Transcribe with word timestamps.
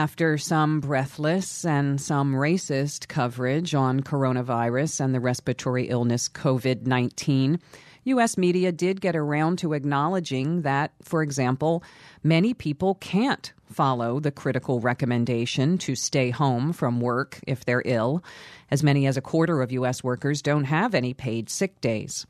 After 0.00 0.38
some 0.38 0.80
breathless 0.80 1.62
and 1.62 2.00
some 2.00 2.32
racist 2.32 3.08
coverage 3.08 3.74
on 3.74 4.00
coronavirus 4.00 4.98
and 5.04 5.14
the 5.14 5.20
respiratory 5.20 5.90
illness 5.90 6.26
COVID 6.26 6.86
19, 6.86 7.60
U.S. 8.04 8.38
media 8.38 8.72
did 8.72 9.02
get 9.02 9.14
around 9.14 9.58
to 9.58 9.74
acknowledging 9.74 10.62
that, 10.62 10.92
for 11.02 11.22
example, 11.22 11.84
many 12.22 12.54
people 12.54 12.94
can't 12.94 13.52
follow 13.70 14.20
the 14.20 14.30
critical 14.30 14.80
recommendation 14.80 15.78
to 15.78 15.94
stay 15.94 16.30
home 16.30 16.72
from 16.72 17.00
work 17.00 17.40
if 17.46 17.64
they're 17.64 17.82
ill. 17.84 18.22
As 18.70 18.82
many 18.82 19.06
as 19.06 19.16
a 19.16 19.22
quarter 19.22 19.62
of 19.62 19.72
U.S. 19.72 20.04
workers 20.04 20.42
don't 20.42 20.64
have 20.64 20.94
any 20.94 21.14
paid 21.14 21.48
sick 21.48 21.80
days. 21.80 22.26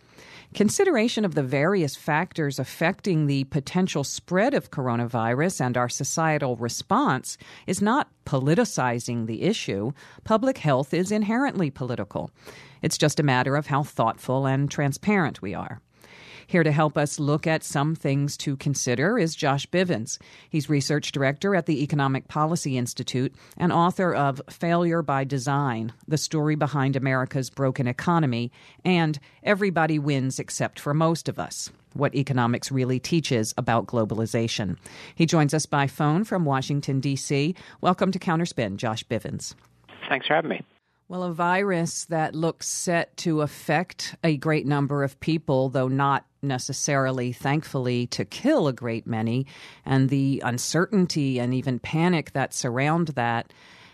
Consideration 0.55 1.25
of 1.25 1.35
the 1.35 1.43
various 1.43 1.97
factors 1.97 2.59
affecting 2.59 3.27
the 3.27 3.45
potential 3.45 4.05
spread 4.05 4.55
of 4.55 4.71
coronavirus 4.71 5.61
and 5.61 5.77
our 5.77 5.89
societal 5.89 6.57
response 6.57 7.39
is 7.67 7.81
not 7.81 8.09
politicizing 8.27 9.27
the 9.27 9.43
issue. 9.43 9.93
Public 10.25 10.59
health 10.59 10.93
is 10.93 11.13
inherently 11.13 11.71
political. 11.71 12.31
It's 12.83 12.99
just 12.99 13.21
a 13.21 13.25
matter 13.25 13.57
of 13.57 13.67
how 13.67 13.83
thoughtful 13.83 14.47
and 14.47 14.71
transparent 14.71 15.43
we 15.43 15.55
are. 15.55 15.81
Here 16.51 16.65
to 16.65 16.73
help 16.73 16.99
us 16.99 17.21
look 17.21 17.47
at 17.47 17.63
some 17.63 17.95
things 17.95 18.37
to 18.39 18.57
consider 18.57 19.21
is 19.21 19.37
Josh 19.37 19.67
Bivens. 19.69 20.19
He's 20.49 20.69
research 20.69 21.13
director 21.13 21.55
at 21.55 21.67
the 21.67 21.81
Economic 21.85 22.27
Policy 22.27 22.77
Institute 22.77 23.33
and 23.57 23.73
author 23.73 24.13
of 24.13 24.43
Failure 24.51 25.01
by 25.01 25.23
Design 25.23 25.93
The 26.09 26.19
Story 26.19 26.57
Behind 26.57 26.97
America's 26.97 27.51
Broken 27.51 27.87
Economy 27.87 28.51
and 28.85 29.21
Everybody 29.45 30.01
Wins 30.01 30.41
Except 30.41 30.81
for 30.81 30.93
Most 30.93 31.29
of 31.29 31.39
Us 31.39 31.71
what 31.93 32.17
economics 32.17 32.73
really 32.73 32.99
teaches 32.99 33.55
about 33.57 33.87
globalization. 33.87 34.77
He 35.15 35.27
joins 35.27 35.55
us 35.55 35.67
by 35.67 35.87
phone 35.87 36.25
from 36.25 36.45
Washington, 36.45 36.99
D.C. 36.99 37.55
Welcome 37.81 38.11
to 38.11 38.19
Counterspin, 38.19 38.77
Josh 38.77 39.05
Bivens. 39.05 39.55
Thanks 40.09 40.27
for 40.27 40.35
having 40.35 40.51
me. 40.51 40.63
Well, 41.11 41.25
a 41.25 41.33
virus 41.33 42.05
that 42.05 42.37
looks 42.37 42.69
set 42.69 43.17
to 43.19 43.41
affect 43.41 44.15
a 44.23 44.37
great 44.37 44.65
number 44.65 45.03
of 45.03 45.19
people, 45.19 45.69
though 45.69 45.89
not 45.89 46.25
necessarily, 46.43 47.33
thankfully, 47.33 48.07
to 48.09 48.25
kill 48.25 48.69
a 48.69 48.73
great 48.73 49.07
many, 49.07 49.47
and 49.85 50.09
the 50.09 50.43
uncertainty 50.45 51.39
and 51.39 51.55
even 51.55 51.79
panic 51.79 52.33
that 52.33 52.55
surround 52.55 53.09
that. 53.09 53.53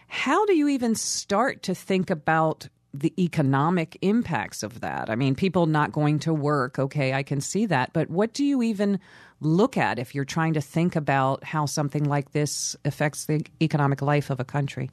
How 0.09 0.47
do 0.47 0.55
you 0.55 0.69
even 0.69 0.95
start 0.95 1.63
to 1.65 1.75
think 1.75 2.11
about 2.11 2.69
the 2.95 3.13
economic 3.23 3.99
impacts 4.01 4.63
of 4.63 4.81
that? 4.81 5.11
I 5.11 5.17
mean, 5.17 5.35
people 5.35 5.67
not 5.67 5.93
going 5.93 6.19
to 6.21 6.33
work, 6.33 6.79
okay, 6.79 7.13
I 7.13 7.23
can 7.23 7.41
see 7.41 7.67
that, 7.67 7.93
but 7.93 8.09
what 8.09 8.33
do 8.33 8.45
you 8.45 8.63
even 8.63 9.01
look 9.41 9.77
at 9.77 9.99
if 9.99 10.15
you're 10.15 10.25
trying 10.25 10.55
to 10.55 10.61
think 10.61 10.97
about 10.97 11.45
how 11.45 11.67
something 11.67 12.05
like 12.05 12.33
this 12.33 12.75
affects 12.85 13.27
the 13.27 13.45
economic 13.61 14.01
life 14.01 14.31
of 14.31 14.41
a 14.41 14.45
country? 14.45 14.91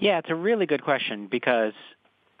Yeah, 0.00 0.18
it's 0.18 0.30
a 0.30 0.34
really 0.34 0.66
good 0.66 0.82
question 0.82 1.28
because 1.30 1.74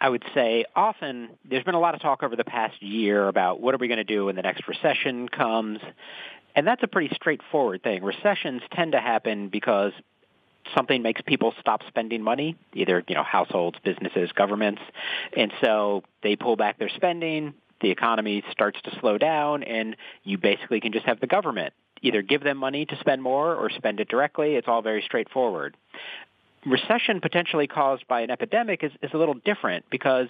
I 0.02 0.08
would 0.08 0.24
say 0.34 0.64
often 0.74 1.28
there's 1.48 1.62
been 1.62 1.76
a 1.76 1.80
lot 1.80 1.94
of 1.94 2.00
talk 2.00 2.24
over 2.24 2.34
the 2.34 2.44
past 2.44 2.82
year 2.82 3.28
about 3.28 3.60
what 3.60 3.72
are 3.72 3.78
we 3.78 3.86
going 3.86 3.98
to 3.98 4.04
do 4.04 4.24
when 4.24 4.34
the 4.34 4.42
next 4.42 4.66
recession 4.66 5.28
comes. 5.28 5.78
And 6.56 6.66
that's 6.66 6.82
a 6.82 6.88
pretty 6.88 7.14
straightforward 7.14 7.84
thing. 7.84 8.02
Recessions 8.02 8.62
tend 8.72 8.92
to 8.92 9.00
happen 9.00 9.48
because 9.48 9.92
something 10.74 11.02
makes 11.02 11.20
people 11.24 11.54
stop 11.60 11.82
spending 11.86 12.20
money, 12.20 12.56
either, 12.74 13.04
you 13.06 13.14
know, 13.14 13.22
households, 13.22 13.78
businesses, 13.84 14.32
governments. 14.32 14.82
And 15.36 15.52
so 15.60 16.02
they 16.24 16.34
pull 16.34 16.56
back 16.56 16.80
their 16.80 16.90
spending, 16.90 17.54
the 17.80 17.90
economy 17.90 18.42
starts 18.50 18.82
to 18.82 18.98
slow 18.98 19.18
down, 19.18 19.62
and 19.62 19.96
you 20.24 20.36
basically 20.36 20.80
can 20.80 20.92
just 20.92 21.06
have 21.06 21.20
the 21.20 21.28
government 21.28 21.74
either 22.04 22.20
give 22.20 22.42
them 22.42 22.56
money 22.56 22.84
to 22.84 22.96
spend 22.98 23.22
more 23.22 23.54
or 23.54 23.70
spend 23.70 24.00
it 24.00 24.08
directly. 24.08 24.56
It's 24.56 24.66
all 24.66 24.82
very 24.82 25.02
straightforward 25.02 25.76
recession 26.66 27.20
potentially 27.20 27.66
caused 27.66 28.06
by 28.08 28.20
an 28.20 28.30
epidemic 28.30 28.82
is, 28.84 28.92
is 29.02 29.10
a 29.12 29.16
little 29.16 29.34
different 29.34 29.84
because 29.90 30.28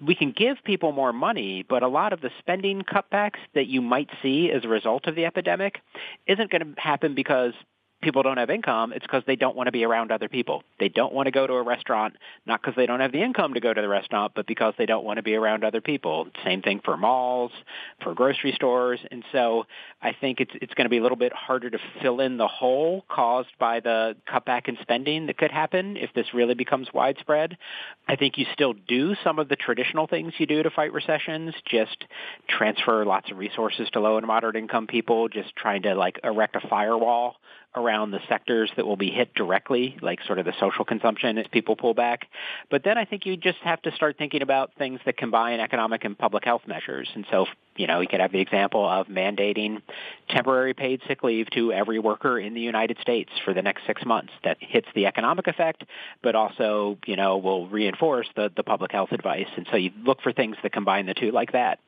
we 0.00 0.14
can 0.14 0.32
give 0.32 0.56
people 0.64 0.92
more 0.92 1.12
money, 1.12 1.64
but 1.68 1.82
a 1.82 1.88
lot 1.88 2.12
of 2.12 2.20
the 2.20 2.30
spending 2.38 2.82
cutbacks 2.82 3.38
that 3.54 3.66
you 3.66 3.80
might 3.80 4.10
see 4.22 4.50
as 4.50 4.64
a 4.64 4.68
result 4.68 5.06
of 5.06 5.14
the 5.14 5.24
epidemic 5.24 5.78
isn't 6.26 6.50
going 6.50 6.74
to 6.74 6.80
happen 6.80 7.14
because 7.14 7.52
people 8.02 8.22
don't 8.22 8.36
have 8.36 8.50
income, 8.50 8.92
it's 8.92 9.06
because 9.06 9.22
they 9.26 9.36
don't 9.36 9.56
want 9.56 9.68
to 9.68 9.72
be 9.72 9.84
around 9.84 10.10
other 10.10 10.28
people. 10.28 10.64
They 10.78 10.88
don't 10.88 11.12
want 11.12 11.26
to 11.26 11.30
go 11.30 11.46
to 11.46 11.54
a 11.54 11.62
restaurant, 11.62 12.16
not 12.44 12.60
because 12.60 12.74
they 12.76 12.86
don't 12.86 13.00
have 13.00 13.12
the 13.12 13.22
income 13.22 13.54
to 13.54 13.60
go 13.60 13.72
to 13.72 13.80
the 13.80 13.88
restaurant, 13.88 14.32
but 14.34 14.46
because 14.46 14.74
they 14.76 14.86
don't 14.86 15.04
want 15.04 15.16
to 15.18 15.22
be 15.22 15.34
around 15.34 15.64
other 15.64 15.80
people. 15.80 16.26
Same 16.44 16.60
thing 16.60 16.80
for 16.84 16.96
malls, 16.96 17.52
for 18.02 18.14
grocery 18.14 18.52
stores. 18.52 19.00
And 19.10 19.24
so 19.32 19.66
I 20.02 20.14
think 20.20 20.40
it's, 20.40 20.50
it's 20.60 20.74
going 20.74 20.84
to 20.84 20.90
be 20.90 20.98
a 20.98 21.02
little 21.02 21.16
bit 21.16 21.32
harder 21.32 21.70
to 21.70 21.78
fill 22.02 22.20
in 22.20 22.36
the 22.36 22.48
hole 22.48 23.04
caused 23.08 23.56
by 23.58 23.80
the 23.80 24.16
cutback 24.28 24.68
in 24.68 24.76
spending 24.82 25.26
that 25.26 25.38
could 25.38 25.52
happen 25.52 25.96
if 25.96 26.12
this 26.14 26.34
really 26.34 26.54
becomes 26.54 26.88
widespread. 26.92 27.56
I 28.08 28.16
think 28.16 28.36
you 28.36 28.46
still 28.52 28.74
do 28.74 29.14
some 29.22 29.38
of 29.38 29.48
the 29.48 29.56
traditional 29.56 30.08
things 30.08 30.32
you 30.38 30.46
do 30.46 30.62
to 30.62 30.70
fight 30.70 30.92
recessions, 30.92 31.54
just 31.64 32.04
transfer 32.48 33.04
lots 33.04 33.30
of 33.30 33.38
resources 33.38 33.88
to 33.92 34.00
low 34.00 34.16
and 34.16 34.26
moderate 34.26 34.56
income 34.56 34.88
people, 34.88 35.28
just 35.28 35.54
trying 35.54 35.82
to 35.82 35.94
like 35.94 36.18
erect 36.24 36.56
a 36.56 36.68
firewall 36.68 37.36
around 37.74 38.10
the 38.10 38.20
sectors 38.28 38.70
that 38.76 38.86
will 38.86 38.96
be 38.96 39.10
hit 39.10 39.34
directly, 39.34 39.96
like 40.02 40.20
sort 40.26 40.38
of 40.38 40.44
the 40.44 40.52
social 40.60 40.84
consumption 40.84 41.38
as 41.38 41.46
people 41.48 41.74
pull 41.74 41.94
back. 41.94 42.26
But 42.70 42.84
then 42.84 42.98
I 42.98 43.04
think 43.04 43.24
you 43.24 43.36
just 43.36 43.58
have 43.58 43.80
to 43.82 43.92
start 43.92 44.18
thinking 44.18 44.42
about 44.42 44.72
things 44.76 45.00
that 45.06 45.16
combine 45.16 45.60
economic 45.60 46.04
and 46.04 46.16
public 46.16 46.44
health 46.44 46.62
measures. 46.66 47.08
And 47.14 47.26
so, 47.30 47.46
you 47.76 47.86
know, 47.86 48.00
you 48.00 48.08
could 48.08 48.20
have 48.20 48.32
the 48.32 48.40
example 48.40 48.86
of 48.86 49.06
mandating 49.06 49.80
temporary 50.28 50.74
paid 50.74 51.00
sick 51.08 51.22
leave 51.22 51.48
to 51.50 51.72
every 51.72 51.98
worker 51.98 52.38
in 52.38 52.52
the 52.52 52.60
United 52.60 52.98
States 53.00 53.30
for 53.44 53.54
the 53.54 53.62
next 53.62 53.86
six 53.86 54.04
months. 54.04 54.32
That 54.44 54.58
hits 54.60 54.88
the 54.94 55.06
economic 55.06 55.46
effect, 55.46 55.84
but 56.22 56.34
also, 56.34 56.98
you 57.06 57.16
know, 57.16 57.38
will 57.38 57.68
reinforce 57.68 58.28
the, 58.36 58.50
the 58.54 58.62
public 58.62 58.92
health 58.92 59.12
advice. 59.12 59.48
And 59.56 59.66
so 59.70 59.76
you 59.76 59.90
look 60.04 60.20
for 60.20 60.32
things 60.32 60.56
that 60.62 60.72
combine 60.72 61.06
the 61.06 61.14
two 61.14 61.30
like 61.30 61.52
that. 61.52 61.78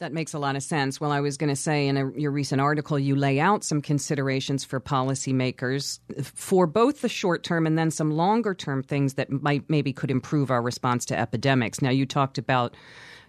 That 0.00 0.14
makes 0.14 0.32
a 0.32 0.38
lot 0.38 0.56
of 0.56 0.62
sense. 0.62 0.98
Well, 0.98 1.12
I 1.12 1.20
was 1.20 1.36
going 1.36 1.50
to 1.50 1.56
say 1.56 1.86
in 1.86 1.98
a, 1.98 2.10
your 2.12 2.30
recent 2.30 2.58
article, 2.58 2.98
you 2.98 3.14
lay 3.14 3.38
out 3.38 3.62
some 3.62 3.82
considerations 3.82 4.64
for 4.64 4.80
policymakers 4.80 6.00
for 6.24 6.66
both 6.66 7.02
the 7.02 7.08
short 7.08 7.44
term 7.44 7.66
and 7.66 7.76
then 7.76 7.90
some 7.90 8.10
longer 8.10 8.54
term 8.54 8.82
things 8.82 9.14
that 9.14 9.30
might 9.30 9.68
maybe 9.68 9.92
could 9.92 10.10
improve 10.10 10.50
our 10.50 10.62
response 10.62 11.04
to 11.04 11.18
epidemics. 11.18 11.82
Now, 11.82 11.90
you 11.90 12.06
talked 12.06 12.38
about 12.38 12.74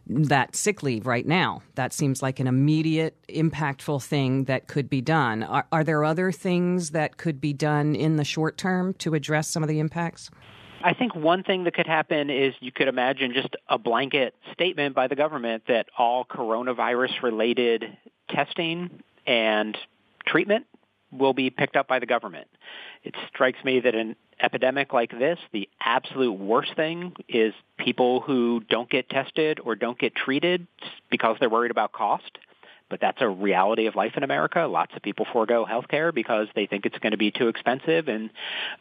that 0.08 0.56
sick 0.56 0.82
leave 0.82 1.06
right 1.06 1.28
now. 1.28 1.62
That 1.76 1.92
seems 1.92 2.22
like 2.22 2.40
an 2.40 2.48
immediate, 2.48 3.18
impactful 3.28 4.02
thing 4.04 4.46
that 4.46 4.68
could 4.68 4.90
be 4.90 5.02
done. 5.02 5.44
Are, 5.44 5.68
are 5.74 5.84
there 5.84 6.06
other 6.06 6.32
things 6.32 6.92
that 6.92 7.18
could 7.18 7.42
be 7.42 7.52
done 7.52 7.96
in 7.96 8.16
the 8.16 8.24
short 8.24 8.58
term 8.58 8.94
to 8.96 9.14
address 9.14 9.50
some 9.50 9.62
of 9.62 9.68
the 9.68 9.80
impacts? 9.80 10.30
I 10.84 10.94
think 10.94 11.16
one 11.16 11.44
thing 11.44 11.64
that 11.66 11.74
could 11.74 11.88
happen 11.88 12.30
is 12.30 12.54
you 12.60 12.72
could 12.72 12.88
imagine 12.88 13.34
just 13.34 13.56
a 13.70 13.78
blanket 13.78 14.36
statement 14.54 14.96
by 14.96 15.08
the 15.08 15.16
government 15.16 15.64
that 15.68 15.88
all 15.98 16.26
coronavirus 16.26 17.22
related 17.22 17.98
testing 18.30 19.02
and 19.28 19.78
treatment 20.26 20.66
will 21.12 21.34
be 21.34 21.50
picked 21.50 21.76
up 21.76 21.88
by 21.88 22.00
the 22.00 22.06
government. 22.06 22.48
It 23.04 23.16
strikes 23.28 23.64
me 23.64 23.82
that 23.82 23.96
an 23.96 24.16
epidemic 24.42 24.94
like 24.94 25.12
this, 25.12 25.38
the 25.52 25.68
absolute 25.82 26.34
worst 26.34 26.76
thing 26.76 27.14
is 27.28 27.54
people 27.78 28.22
who 28.22 28.62
don't 28.70 28.90
get 28.90 29.10
tested 29.10 29.60
or 29.60 29.76
don't 29.76 30.00
get 30.00 30.16
treated 30.16 30.68
because 31.10 31.38
they're 31.40 31.50
worried 31.50 31.72
about 31.72 31.92
cost 31.92 32.38
but 32.92 33.00
that's 33.02 33.22
a 33.22 33.28
reality 33.28 33.88
of 33.88 33.96
life 33.96 34.12
in 34.16 34.24
America. 34.24 34.68
Lots 34.68 34.92
of 34.96 35.02
people 35.02 35.26
forego 35.34 35.66
health 35.66 35.88
care 35.88 36.12
because 36.12 36.48
they 36.54 36.68
think 36.68 36.86
it's 36.86 37.00
going 37.00 37.12
to 37.12 37.18
be 37.18 37.32
too 37.32 37.48
expensive, 37.48 38.08
and 38.08 38.30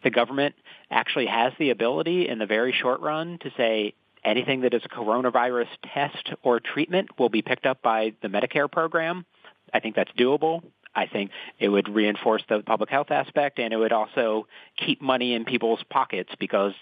the 0.02 0.10
government 0.10 0.54
actually 0.90 1.26
has 1.26 1.54
the 1.58 1.70
ability 1.70 2.28
in 2.28 2.38
the 2.38 2.46
very 2.46 2.72
short 2.72 3.00
run 3.00 3.38
to 3.38 3.50
say 3.56 3.94
anything 4.24 4.62
that 4.62 4.74
is 4.74 4.82
a 4.84 4.88
coronavirus 4.88 5.68
test 5.94 6.32
or 6.42 6.60
treatment 6.60 7.08
will 7.18 7.28
be 7.30 7.40
picked 7.40 7.64
up 7.64 7.80
by 7.80 8.12
the 8.20 8.28
Medicare 8.28 8.70
program. 8.70 9.24
I 9.72 9.80
think 9.80 9.96
that's 9.96 10.12
doable. 10.18 10.62
I 10.94 11.06
think 11.06 11.30
it 11.60 11.68
would 11.68 11.88
reinforce 11.88 12.42
the 12.48 12.62
public 12.66 12.90
health 12.90 13.12
aspect 13.12 13.60
and 13.60 13.72
it 13.72 13.76
would 13.76 13.92
also 13.92 14.48
keep 14.76 15.00
money 15.00 15.34
in 15.34 15.44
people's 15.44 15.80
pockets 15.88 16.32
because 16.40 16.72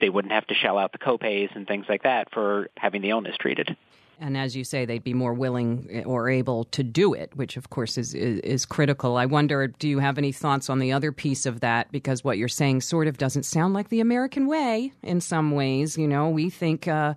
they 0.00 0.08
wouldn't 0.08 0.32
have 0.32 0.46
to 0.46 0.54
shell 0.54 0.78
out 0.78 0.92
the 0.92 0.98
copays 0.98 1.54
and 1.56 1.66
things 1.66 1.86
like 1.88 2.04
that 2.04 2.32
for 2.32 2.70
having 2.76 3.02
the 3.02 3.10
illness 3.10 3.34
treated. 3.40 3.76
And 4.20 4.36
as 4.36 4.54
you 4.54 4.64
say, 4.64 4.84
they'd 4.84 5.02
be 5.02 5.14
more 5.14 5.32
willing 5.32 6.04
or 6.04 6.28
able 6.28 6.64
to 6.64 6.82
do 6.82 7.14
it, 7.14 7.34
which 7.34 7.56
of 7.56 7.70
course 7.70 7.96
is, 7.96 8.12
is, 8.14 8.40
is 8.40 8.66
critical. 8.66 9.16
I 9.16 9.24
wonder, 9.24 9.66
do 9.66 9.88
you 9.88 9.98
have 9.98 10.18
any 10.18 10.30
thoughts 10.30 10.68
on 10.68 10.78
the 10.78 10.92
other 10.92 11.10
piece 11.10 11.46
of 11.46 11.60
that? 11.60 11.90
Because 11.90 12.22
what 12.22 12.36
you're 12.36 12.46
saying 12.46 12.82
sort 12.82 13.08
of 13.08 13.16
doesn't 13.16 13.44
sound 13.44 13.72
like 13.72 13.88
the 13.88 14.00
American 14.00 14.46
way 14.46 14.92
in 15.02 15.22
some 15.22 15.52
ways. 15.52 15.96
You 15.96 16.06
know, 16.06 16.28
we 16.28 16.50
think. 16.50 16.86
Uh, 16.86 17.14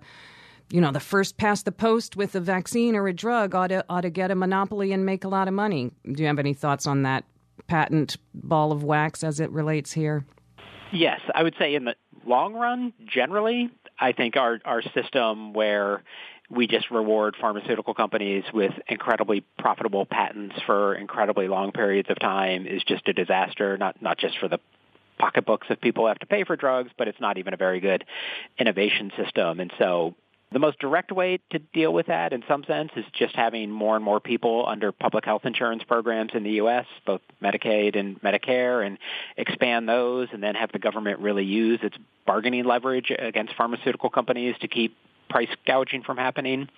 you 0.70 0.80
know, 0.80 0.90
the 0.90 0.98
first 0.98 1.36
past 1.36 1.66
the 1.66 1.72
post 1.72 2.16
with 2.16 2.34
a 2.34 2.40
vaccine 2.40 2.96
or 2.96 3.06
a 3.06 3.12
drug 3.12 3.54
ought 3.54 3.68
to 3.68 3.84
ought 3.88 4.00
to 4.00 4.10
get 4.10 4.30
a 4.30 4.34
monopoly 4.34 4.92
and 4.92 5.04
make 5.04 5.22
a 5.22 5.28
lot 5.28 5.46
of 5.46 5.54
money. 5.54 5.92
Do 6.10 6.22
you 6.22 6.26
have 6.26 6.38
any 6.38 6.54
thoughts 6.54 6.86
on 6.86 7.02
that 7.02 7.24
patent 7.68 8.16
ball 8.32 8.72
of 8.72 8.82
wax 8.82 9.22
as 9.22 9.40
it 9.40 9.50
relates 9.50 9.92
here? 9.92 10.24
Yes, 10.90 11.20
I 11.34 11.42
would 11.42 11.54
say 11.58 11.74
in 11.74 11.84
the 11.84 11.94
long 12.26 12.54
run, 12.54 12.92
generally, 13.06 13.70
I 13.98 14.12
think 14.12 14.36
our 14.36 14.60
our 14.64 14.82
system 14.94 15.52
where 15.52 16.02
we 16.50 16.66
just 16.66 16.90
reward 16.90 17.36
pharmaceutical 17.40 17.94
companies 17.94 18.44
with 18.52 18.72
incredibly 18.88 19.44
profitable 19.58 20.04
patents 20.04 20.56
for 20.66 20.94
incredibly 20.94 21.48
long 21.48 21.72
periods 21.72 22.10
of 22.10 22.18
time 22.18 22.66
is 22.66 22.82
just 22.84 23.08
a 23.08 23.12
disaster, 23.12 23.76
not 23.78 24.00
not 24.02 24.18
just 24.18 24.38
for 24.38 24.48
the 24.48 24.58
pocketbooks 25.18 25.68
of 25.70 25.80
people 25.80 26.04
who 26.04 26.08
have 26.08 26.18
to 26.18 26.26
pay 26.26 26.44
for 26.44 26.56
drugs, 26.56 26.90
but 26.98 27.08
it's 27.08 27.20
not 27.20 27.38
even 27.38 27.54
a 27.54 27.56
very 27.56 27.80
good 27.80 28.04
innovation 28.58 29.12
system. 29.16 29.60
And 29.60 29.72
so 29.78 30.14
the 30.54 30.60
most 30.60 30.78
direct 30.78 31.10
way 31.10 31.40
to 31.50 31.58
deal 31.58 31.92
with 31.92 32.06
that 32.06 32.32
in 32.32 32.44
some 32.46 32.62
sense 32.64 32.90
is 32.96 33.04
just 33.12 33.34
having 33.34 33.70
more 33.70 33.96
and 33.96 34.04
more 34.04 34.20
people 34.20 34.64
under 34.66 34.92
public 34.92 35.24
health 35.24 35.44
insurance 35.44 35.82
programs 35.82 36.30
in 36.32 36.44
the 36.44 36.52
U.S., 36.52 36.86
both 37.04 37.20
Medicaid 37.42 37.98
and 37.98 38.22
Medicare, 38.22 38.86
and 38.86 38.96
expand 39.36 39.88
those 39.88 40.28
and 40.32 40.42
then 40.42 40.54
have 40.54 40.70
the 40.70 40.78
government 40.78 41.18
really 41.18 41.44
use 41.44 41.80
its 41.82 41.96
bargaining 42.24 42.64
leverage 42.64 43.12
against 43.18 43.54
pharmaceutical 43.56 44.08
companies 44.08 44.54
to 44.60 44.68
keep 44.68 44.96
price 45.28 45.48
gouging 45.66 46.04
from 46.04 46.16
happening. 46.16 46.68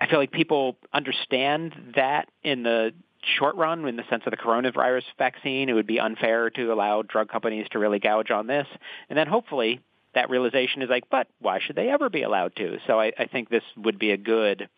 I 0.00 0.06
feel 0.06 0.20
like 0.20 0.30
people 0.30 0.76
understand 0.92 1.94
that 1.96 2.28
in 2.44 2.62
the 2.62 2.92
short 3.38 3.56
run, 3.56 3.88
in 3.88 3.96
the 3.96 4.04
sense 4.08 4.22
of 4.24 4.30
the 4.30 4.36
coronavirus 4.36 5.02
vaccine, 5.18 5.68
it 5.68 5.72
would 5.72 5.86
be 5.86 5.98
unfair 5.98 6.48
to 6.50 6.72
allow 6.72 7.02
drug 7.02 7.28
companies 7.28 7.66
to 7.72 7.80
really 7.80 7.98
gouge 7.98 8.30
on 8.30 8.46
this. 8.46 8.68
And 9.08 9.18
then 9.18 9.26
hopefully 9.26 9.80
that 10.16 10.30
realization 10.30 10.82
is 10.82 10.88
like, 10.88 11.04
but 11.10 11.28
why 11.40 11.60
should 11.60 11.76
they 11.76 11.90
ever 11.90 12.10
be 12.10 12.22
allowed 12.22 12.56
to? 12.56 12.78
So 12.86 12.98
I, 12.98 13.12
I 13.18 13.26
think 13.26 13.48
this 13.48 13.62
would 13.76 13.98
be 13.98 14.10
a 14.10 14.16
good 14.16 14.68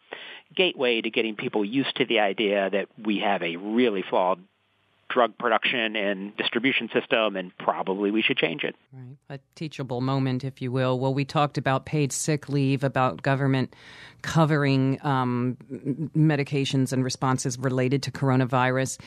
gateway 0.54 1.00
to 1.00 1.10
getting 1.10 1.36
people 1.36 1.64
used 1.64 1.96
to 1.96 2.04
the 2.04 2.18
idea 2.18 2.68
that 2.70 2.88
we 3.02 3.20
have 3.20 3.42
a 3.42 3.56
really 3.56 4.02
flawed 4.02 4.42
drug 5.08 5.38
production 5.38 5.96
and 5.96 6.36
distribution 6.36 6.90
system, 6.92 7.36
and 7.36 7.56
probably 7.56 8.10
we 8.10 8.20
should 8.20 8.36
change 8.36 8.62
it. 8.62 8.76
Right. 8.92 9.38
A 9.38 9.38
teachable 9.54 10.00
moment, 10.00 10.44
if 10.44 10.60
you 10.60 10.70
will. 10.70 10.98
Well, 10.98 11.14
we 11.14 11.24
talked 11.24 11.56
about 11.56 11.86
paid 11.86 12.12
sick 12.12 12.48
leave, 12.48 12.84
about 12.84 13.22
government 13.22 13.74
covering 14.22 14.98
um, 15.02 15.56
medications 16.16 16.92
and 16.92 17.04
responses 17.04 17.58
related 17.58 18.02
to 18.02 18.10
coronavirus. 18.10 18.98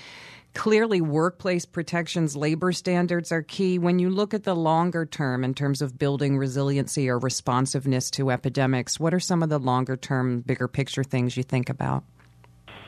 Clearly, 0.53 0.99
workplace 0.99 1.65
protections, 1.65 2.35
labor 2.35 2.73
standards 2.73 3.31
are 3.31 3.41
key. 3.41 3.79
When 3.79 3.99
you 3.99 4.09
look 4.09 4.33
at 4.33 4.43
the 4.43 4.53
longer 4.53 5.05
term 5.05 5.43
in 5.43 5.53
terms 5.53 5.81
of 5.81 5.97
building 5.97 6.37
resiliency 6.37 7.09
or 7.09 7.17
responsiveness 7.19 8.11
to 8.11 8.31
epidemics, 8.31 8.99
what 8.99 9.13
are 9.13 9.19
some 9.19 9.43
of 9.43 9.49
the 9.49 9.59
longer 9.59 9.95
term, 9.95 10.41
bigger 10.41 10.67
picture 10.67 11.03
things 11.03 11.37
you 11.37 11.43
think 11.43 11.69
about? 11.69 12.03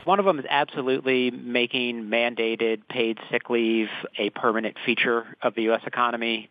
One 0.04 0.18
of 0.18 0.26
them 0.26 0.38
is 0.38 0.44
absolutely 0.48 1.30
making 1.30 2.04
mandated 2.04 2.82
paid 2.88 3.18
sick 3.30 3.48
leave 3.48 3.88
a 4.18 4.28
permanent 4.30 4.76
feature 4.84 5.24
of 5.40 5.54
the 5.54 5.62
U.S. 5.62 5.80
economy. 5.86 6.50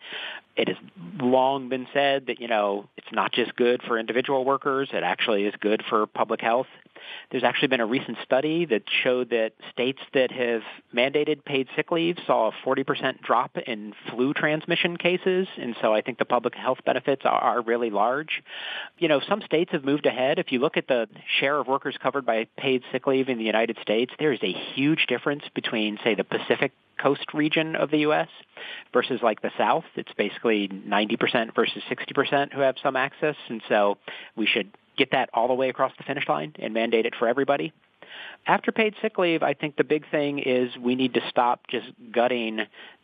It 0.56 0.68
has 0.68 0.78
long 1.22 1.70
been 1.70 1.88
said 1.94 2.26
that, 2.28 2.40
you 2.40 2.48
know, 2.48 2.90
it's 2.98 3.12
not 3.12 3.32
just 3.32 3.56
good 3.56 3.84
for 3.84 4.00
individual 4.00 4.44
workers, 4.44 4.90
it 4.92 5.04
actually 5.04 5.46
is 5.46 5.54
good 5.60 5.84
for 5.88 6.08
public 6.08 6.42
health. 6.42 6.68
There's 7.32 7.44
actually 7.44 7.70
been 7.70 7.80
a 7.80 7.86
recent 7.86 8.18
study 8.24 8.66
that 8.66 8.84
showed 9.04 9.30
that 9.32 9.54
states 9.72 10.00
that 10.14 10.32
have 10.32 10.62
mandated 10.94 11.44
paid 11.44 11.68
sick 11.76 11.92
leave 11.92 12.18
saw 12.26 12.50
a 12.50 12.52
40% 12.66 13.22
drop 13.22 13.58
in 13.58 13.94
flu 14.10 14.34
transmission 14.34 14.98
cases, 14.98 15.48
and 15.58 15.76
so 15.82 15.94
I 15.94 16.02
think 16.02 16.18
the 16.18 16.26
public 16.26 16.56
health 16.56 16.80
benefits 16.86 17.24
are, 17.26 17.40
are 17.40 17.62
really 17.62 17.90
large. 17.90 18.44
You 18.98 19.08
know, 19.08 19.20
some 19.28 19.42
states 19.42 19.72
have 19.72 19.84
moved 19.84 20.06
ahead. 20.06 20.40
If 20.40 20.52
you 20.52 20.60
look 20.60 20.78
at 20.78 20.88
the 20.88 21.08
share 21.40 21.60
of 21.60 21.68
workers 21.68 21.96
covered 22.02 22.26
by 22.26 22.48
paid 22.58 22.84
sick 22.92 23.08
leave 23.08 23.30
in 23.30 23.38
the 23.38 23.44
United 23.44 23.78
States, 23.82 24.14
there 24.20 24.34
is 24.34 24.40
a 24.44 24.52
huge 24.52 25.06
difference 25.08 25.44
between, 25.54 25.98
say, 26.04 26.16
the 26.16 26.24
Pacific 26.24 26.72
coast 27.02 27.34
region 27.34 27.76
of 27.76 27.92
the 27.92 28.00
U.S. 28.00 28.30
versus 28.94 29.20
like 29.22 29.42
the 29.42 29.52
South. 29.58 29.84
It's 29.96 30.12
basically 30.18 30.68
90% 30.68 31.56
versus 31.56 31.82
60% 31.90 32.54
who 32.54 32.62
have 32.62 32.76
some 32.82 32.96
access, 32.96 33.36
and 33.50 33.62
so 33.68 33.98
we 34.36 34.46
should 34.46 34.72
get 34.98 35.12
that 35.12 35.30
all 35.34 35.48
the 35.48 35.54
way 35.54 35.70
across 35.70 35.92
the 35.98 36.04
finish 36.04 36.28
line 36.28 36.54
and 36.60 36.74
mandate 36.74 37.06
it 37.06 37.14
for 37.18 37.28
everybody. 37.28 37.74
After 38.46 38.74
paid 38.74 38.94
sick 39.02 39.18
leave, 39.18 39.42
I 39.42 39.54
think 39.54 39.78
the 39.78 39.86
big 39.86 40.10
thing 40.12 40.40
is 40.40 40.76
we 40.78 40.96
need 40.96 41.14
to 41.14 41.22
stop 41.30 41.62
just 41.68 41.88
gutting 42.12 42.60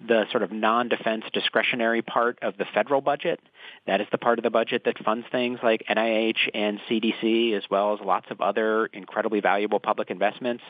the 0.06 0.26
sort 0.32 0.44
of 0.44 0.52
non-defense 0.52 1.24
discretionary 1.32 2.02
part 2.02 2.40
of 2.42 2.58
the 2.58 2.66
federal 2.74 3.00
budget. 3.00 3.40
That 3.88 4.02
is 4.02 4.08
the 4.12 4.18
part 4.18 4.38
of 4.38 4.44
the 4.44 4.50
budget 4.50 4.84
that 4.84 5.04
funds 5.04 5.26
things 5.32 5.60
like 5.64 5.86
NIH 5.90 6.50
and 6.54 6.80
CDC 6.90 7.56
as 7.56 7.64
well 7.72 7.94
as 7.94 8.02
lots 8.02 8.28
of 8.30 8.42
other 8.42 8.88
incredibly 8.88 9.40
valuable 9.40 9.80
public 9.80 10.10
investments. 10.10 10.64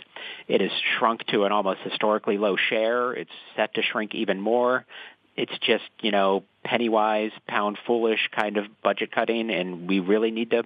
It 0.47 0.61
has 0.61 0.71
shrunk 0.97 1.25
to 1.27 1.45
an 1.45 1.51
almost 1.51 1.79
historically 1.81 2.37
low 2.37 2.55
share. 2.55 3.13
It's 3.13 3.31
set 3.55 3.73
to 3.73 3.81
shrink 3.81 4.13
even 4.13 4.39
more 4.39 4.85
it's 5.39 5.57
just 5.59 5.89
you 6.01 6.11
know 6.11 6.43
penny 6.63 6.89
wise 6.89 7.31
pound 7.47 7.77
foolish 7.87 8.29
kind 8.35 8.57
of 8.57 8.65
budget 8.83 9.11
cutting 9.11 9.49
and 9.49 9.87
we 9.87 9.99
really 9.99 10.31
need 10.31 10.51
to 10.51 10.63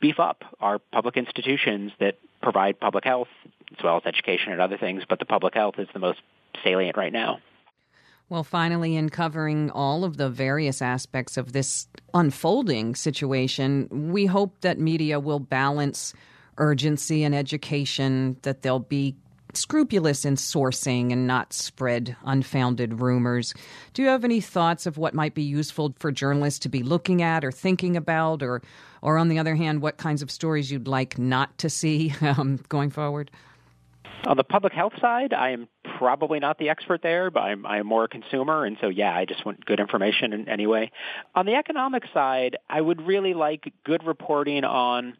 beef 0.00 0.20
up 0.20 0.44
our 0.60 0.78
public 0.78 1.16
institutions 1.16 1.90
that 1.98 2.16
provide 2.40 2.78
public 2.78 3.04
health 3.04 3.28
as 3.76 3.82
well 3.82 3.96
as 3.96 4.02
education 4.06 4.52
and 4.52 4.60
other 4.60 4.78
things 4.78 5.02
but 5.08 5.18
the 5.18 5.24
public 5.24 5.54
health 5.54 5.74
is 5.78 5.88
the 5.92 5.98
most 5.98 6.20
salient 6.64 6.96
right 6.96 7.12
now. 7.12 7.40
Well, 8.30 8.44
finally, 8.44 8.94
in 8.94 9.08
covering 9.08 9.70
all 9.70 10.04
of 10.04 10.18
the 10.18 10.28
various 10.28 10.82
aspects 10.82 11.38
of 11.38 11.52
this 11.52 11.88
unfolding 12.12 12.94
situation, 12.94 14.10
we 14.12 14.26
hope 14.26 14.60
that 14.60 14.78
media 14.78 15.18
will 15.18 15.38
balance 15.38 16.12
urgency 16.58 17.24
and 17.24 17.34
education, 17.34 18.36
that 18.42 18.60
they'll 18.60 18.80
be 18.80 19.16
scrupulous 19.54 20.24
in 20.24 20.34
sourcing 20.34 21.12
and 21.12 21.26
not 21.26 21.52
spread 21.52 22.16
unfounded 22.24 23.00
rumors. 23.00 23.54
Do 23.94 24.02
you 24.02 24.08
have 24.08 24.24
any 24.24 24.40
thoughts 24.40 24.86
of 24.86 24.98
what 24.98 25.14
might 25.14 25.34
be 25.34 25.42
useful 25.42 25.94
for 25.98 26.12
journalists 26.12 26.60
to 26.60 26.68
be 26.68 26.82
looking 26.82 27.22
at 27.22 27.44
or 27.44 27.52
thinking 27.52 27.96
about, 27.96 28.42
or, 28.42 28.62
or 29.02 29.18
on 29.18 29.28
the 29.28 29.38
other 29.38 29.54
hand, 29.54 29.82
what 29.82 29.96
kinds 29.96 30.22
of 30.22 30.30
stories 30.30 30.70
you'd 30.70 30.88
like 30.88 31.18
not 31.18 31.56
to 31.58 31.70
see 31.70 32.14
um, 32.20 32.60
going 32.68 32.90
forward? 32.90 33.30
On 34.26 34.36
the 34.36 34.44
public 34.44 34.72
health 34.72 34.94
side, 35.00 35.32
I 35.32 35.50
am 35.50 35.68
probably 35.98 36.40
not 36.40 36.58
the 36.58 36.68
expert 36.68 37.02
there, 37.02 37.30
but 37.30 37.40
I'm, 37.40 37.64
I'm 37.64 37.86
more 37.86 38.04
a 38.04 38.08
consumer, 38.08 38.64
and 38.64 38.76
so 38.80 38.88
yeah, 38.88 39.16
I 39.16 39.24
just 39.24 39.46
want 39.46 39.64
good 39.64 39.78
information 39.78 40.32
in, 40.32 40.48
anyway. 40.48 40.90
On 41.34 41.46
the 41.46 41.54
economic 41.54 42.02
side, 42.12 42.56
I 42.68 42.80
would 42.80 43.00
really 43.06 43.34
like 43.34 43.72
good 43.84 44.04
reporting 44.04 44.64
on 44.64 45.16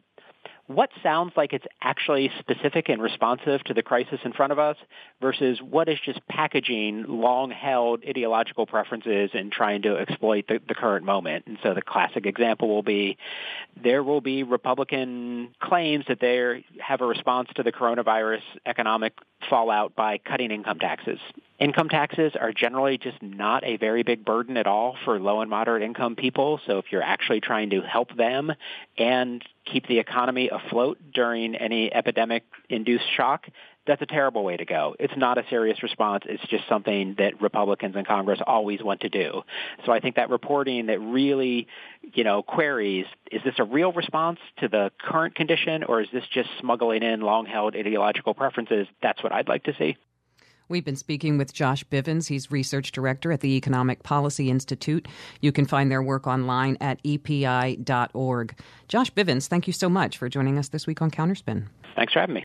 what 0.68 0.90
sounds 1.02 1.32
like 1.34 1.54
it's 1.54 1.66
actually 1.82 2.30
specific 2.38 2.88
and 2.90 3.00
responsive 3.02 3.64
to 3.64 3.74
the 3.74 3.82
crisis 3.82 4.20
in 4.24 4.34
front 4.34 4.52
of 4.52 4.58
us 4.58 4.76
versus 5.20 5.60
what 5.62 5.88
is 5.88 5.98
just 6.04 6.20
packaging 6.28 7.04
long-held 7.08 8.04
ideological 8.06 8.66
preferences 8.66 9.30
and 9.32 9.50
trying 9.50 9.82
to 9.82 9.96
exploit 9.96 10.46
the, 10.46 10.60
the 10.68 10.74
current 10.74 11.06
moment. 11.06 11.46
And 11.46 11.58
so 11.62 11.72
the 11.72 11.80
classic 11.80 12.26
example 12.26 12.68
will 12.68 12.82
be 12.82 13.16
there 13.82 14.02
will 14.02 14.20
be 14.20 14.42
Republican 14.42 15.54
claims 15.60 16.04
that 16.08 16.20
they 16.20 16.64
have 16.80 17.00
a 17.00 17.06
response 17.06 17.48
to 17.56 17.62
the 17.62 17.72
coronavirus 17.72 18.42
economic 18.66 19.14
fallout 19.48 19.96
by 19.96 20.18
cutting 20.18 20.50
income 20.50 20.78
taxes. 20.78 21.18
Income 21.58 21.88
taxes 21.88 22.32
are 22.38 22.52
generally 22.52 22.98
just 22.98 23.20
not 23.22 23.64
a 23.64 23.76
very 23.78 24.02
big 24.02 24.24
burden 24.24 24.56
at 24.56 24.66
all 24.66 24.96
for 25.04 25.18
low 25.18 25.40
and 25.40 25.50
moderate 25.50 25.82
income 25.82 26.14
people. 26.14 26.60
So 26.66 26.78
if 26.78 26.86
you're 26.90 27.02
actually 27.02 27.40
trying 27.40 27.70
to 27.70 27.80
help 27.80 28.14
them 28.16 28.52
and 28.96 29.42
keep 29.72 29.86
the 29.86 29.98
economy 29.98 30.50
afloat 30.50 30.98
during 31.12 31.54
any 31.54 31.92
epidemic 31.92 32.44
induced 32.68 33.04
shock, 33.16 33.46
that's 33.86 34.02
a 34.02 34.06
terrible 34.06 34.44
way 34.44 34.56
to 34.56 34.64
go. 34.64 34.94
It's 34.98 35.16
not 35.16 35.38
a 35.38 35.44
serious 35.48 35.82
response. 35.82 36.24
It's 36.28 36.46
just 36.48 36.68
something 36.68 37.14
that 37.18 37.40
Republicans 37.40 37.96
in 37.96 38.04
Congress 38.04 38.38
always 38.46 38.82
want 38.82 39.00
to 39.00 39.08
do. 39.08 39.42
So 39.86 39.92
I 39.92 40.00
think 40.00 40.16
that 40.16 40.30
reporting 40.30 40.86
that 40.86 41.00
really, 41.00 41.66
you 42.12 42.22
know, 42.22 42.42
queries, 42.42 43.06
is 43.32 43.42
this 43.44 43.54
a 43.58 43.64
real 43.64 43.92
response 43.92 44.38
to 44.58 44.68
the 44.68 44.92
current 45.00 45.34
condition 45.34 45.84
or 45.84 46.02
is 46.02 46.08
this 46.12 46.24
just 46.32 46.50
smuggling 46.60 47.02
in 47.02 47.20
long-held 47.20 47.74
ideological 47.74 48.34
preferences? 48.34 48.86
That's 49.02 49.22
what 49.22 49.32
I'd 49.32 49.48
like 49.48 49.64
to 49.64 49.74
see. 49.78 49.96
We've 50.68 50.84
been 50.84 50.96
speaking 50.96 51.38
with 51.38 51.54
Josh 51.54 51.82
Bivens. 51.84 52.28
He's 52.28 52.50
research 52.50 52.92
director 52.92 53.32
at 53.32 53.40
the 53.40 53.56
Economic 53.56 54.02
Policy 54.02 54.50
Institute. 54.50 55.08
You 55.40 55.50
can 55.50 55.64
find 55.64 55.90
their 55.90 56.02
work 56.02 56.26
online 56.26 56.76
at 56.80 57.00
epi.org. 57.04 58.58
Josh 58.86 59.10
Bivens, 59.12 59.48
thank 59.48 59.66
you 59.66 59.72
so 59.72 59.88
much 59.88 60.18
for 60.18 60.28
joining 60.28 60.58
us 60.58 60.68
this 60.68 60.86
week 60.86 61.00
on 61.00 61.10
Counterspin. 61.10 61.68
Thanks 61.96 62.12
for 62.12 62.20
having 62.20 62.34
me. 62.34 62.36